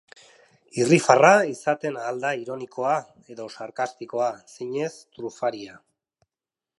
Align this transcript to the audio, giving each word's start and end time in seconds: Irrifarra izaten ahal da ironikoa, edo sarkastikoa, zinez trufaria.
Irrifarra 0.83 1.29
izaten 1.49 1.99
ahal 2.05 2.21
da 2.23 2.31
ironikoa, 2.45 2.95
edo 3.35 3.47
sarkastikoa, 3.57 4.33
zinez 4.57 4.91
trufaria. 5.19 5.81